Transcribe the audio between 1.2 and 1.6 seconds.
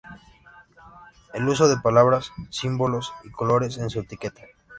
El